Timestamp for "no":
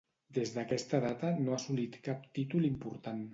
1.43-1.53